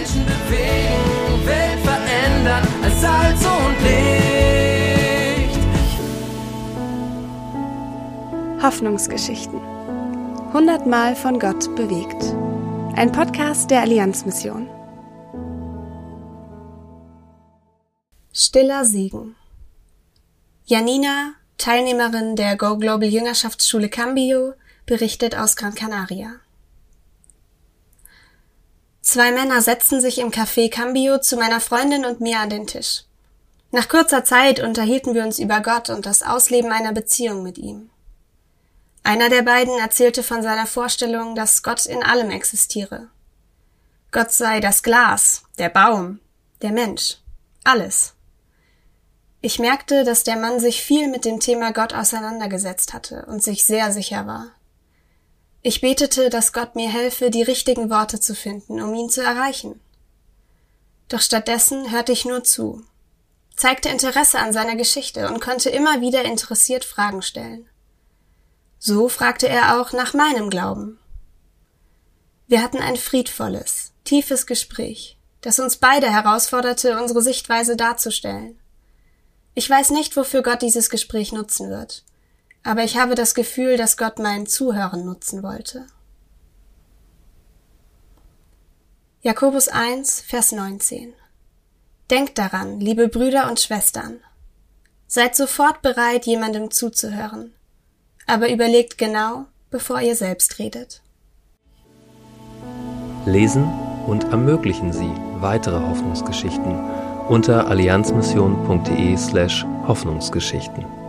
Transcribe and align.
Menschen 0.00 0.24
bewegen, 0.24 1.46
Welt 1.46 1.80
verändern 1.84 2.66
als 2.82 3.00
Salz 3.02 3.44
und 3.44 3.76
Licht. 3.82 5.60
Hoffnungsgeschichten. 8.62 9.60
Hundertmal 10.54 11.14
von 11.14 11.38
Gott 11.38 11.76
bewegt. 11.76 12.34
Ein 12.96 13.12
Podcast 13.12 13.70
der 13.70 13.82
Allianzmission. 13.82 14.70
Stiller 18.32 18.86
Segen. 18.86 19.36
Janina, 20.64 21.34
Teilnehmerin 21.58 22.36
der 22.36 22.56
Go 22.56 22.78
Global 22.78 23.08
Jüngerschaftsschule 23.08 23.90
Cambio, 23.90 24.54
berichtet 24.86 25.36
aus 25.36 25.56
Gran 25.56 25.74
Canaria. 25.74 26.40
Zwei 29.10 29.32
Männer 29.32 29.60
setzten 29.60 30.00
sich 30.00 30.18
im 30.18 30.30
Café 30.30 30.70
Cambio 30.70 31.18
zu 31.18 31.36
meiner 31.36 31.58
Freundin 31.58 32.04
und 32.04 32.20
mir 32.20 32.38
an 32.38 32.48
den 32.48 32.68
Tisch. 32.68 33.06
Nach 33.72 33.88
kurzer 33.88 34.22
Zeit 34.22 34.60
unterhielten 34.60 35.14
wir 35.14 35.24
uns 35.24 35.40
über 35.40 35.62
Gott 35.62 35.90
und 35.90 36.06
das 36.06 36.22
Ausleben 36.22 36.70
einer 36.70 36.92
Beziehung 36.92 37.42
mit 37.42 37.58
ihm. 37.58 37.90
Einer 39.02 39.28
der 39.28 39.42
beiden 39.42 39.76
erzählte 39.80 40.22
von 40.22 40.44
seiner 40.44 40.68
Vorstellung, 40.68 41.34
dass 41.34 41.64
Gott 41.64 41.86
in 41.86 42.04
allem 42.04 42.30
existiere. 42.30 43.08
Gott 44.12 44.30
sei 44.30 44.60
das 44.60 44.84
Glas, 44.84 45.42
der 45.58 45.70
Baum, 45.70 46.20
der 46.62 46.70
Mensch, 46.70 47.16
alles. 47.64 48.14
Ich 49.40 49.58
merkte, 49.58 50.04
dass 50.04 50.22
der 50.22 50.36
Mann 50.36 50.60
sich 50.60 50.84
viel 50.84 51.08
mit 51.08 51.24
dem 51.24 51.40
Thema 51.40 51.72
Gott 51.72 51.94
auseinandergesetzt 51.94 52.92
hatte 52.92 53.26
und 53.26 53.42
sich 53.42 53.64
sehr 53.64 53.90
sicher 53.90 54.28
war. 54.28 54.52
Ich 55.62 55.80
betete, 55.80 56.30
dass 56.30 56.52
Gott 56.52 56.74
mir 56.74 56.88
helfe, 56.88 57.30
die 57.30 57.42
richtigen 57.42 57.90
Worte 57.90 58.18
zu 58.18 58.34
finden, 58.34 58.80
um 58.80 58.94
ihn 58.94 59.10
zu 59.10 59.22
erreichen. 59.22 59.80
Doch 61.08 61.20
stattdessen 61.20 61.90
hörte 61.90 62.12
ich 62.12 62.24
nur 62.24 62.44
zu, 62.44 62.84
zeigte 63.56 63.90
Interesse 63.90 64.38
an 64.38 64.52
seiner 64.52 64.76
Geschichte 64.76 65.28
und 65.28 65.40
konnte 65.40 65.68
immer 65.68 66.00
wieder 66.00 66.24
interessiert 66.24 66.84
Fragen 66.84 67.20
stellen. 67.20 67.68
So 68.78 69.10
fragte 69.10 69.48
er 69.48 69.78
auch 69.78 69.92
nach 69.92 70.14
meinem 70.14 70.48
Glauben. 70.48 70.98
Wir 72.46 72.62
hatten 72.62 72.78
ein 72.78 72.96
friedvolles, 72.96 73.92
tiefes 74.04 74.46
Gespräch, 74.46 75.18
das 75.42 75.58
uns 75.58 75.76
beide 75.76 76.10
herausforderte, 76.10 76.98
unsere 76.98 77.20
Sichtweise 77.20 77.76
darzustellen. 77.76 78.58
Ich 79.54 79.68
weiß 79.68 79.90
nicht, 79.90 80.16
wofür 80.16 80.42
Gott 80.42 80.62
dieses 80.62 80.88
Gespräch 80.88 81.32
nutzen 81.32 81.68
wird, 81.68 82.04
aber 82.62 82.84
ich 82.84 82.98
habe 82.98 83.14
das 83.14 83.34
Gefühl, 83.34 83.76
dass 83.76 83.96
Gott 83.96 84.18
mein 84.18 84.46
Zuhören 84.46 85.04
nutzen 85.04 85.42
wollte. 85.42 85.86
Jakobus 89.22 89.68
1, 89.68 90.20
Vers 90.22 90.52
19 90.52 91.12
Denkt 92.10 92.38
daran, 92.38 92.80
liebe 92.80 93.08
Brüder 93.08 93.48
und 93.48 93.60
Schwestern, 93.60 94.18
seid 95.06 95.36
sofort 95.36 95.82
bereit, 95.82 96.26
jemandem 96.26 96.70
zuzuhören, 96.70 97.52
aber 98.26 98.50
überlegt 98.50 98.98
genau, 98.98 99.46
bevor 99.70 100.00
ihr 100.00 100.16
selbst 100.16 100.58
redet. 100.58 101.02
Lesen 103.26 103.64
und 104.06 104.24
ermöglichen 104.24 104.92
Sie 104.92 105.12
weitere 105.40 105.80
Hoffnungsgeschichten 105.80 106.78
unter 107.28 107.68
allianzmission.de 107.68 109.16
slash 109.16 109.64
Hoffnungsgeschichten. 109.86 110.99